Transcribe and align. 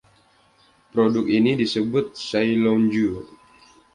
Produk 0.91 1.27
ini 1.37 1.51
disebut 1.61 2.05
"sailonggu". 2.27 3.11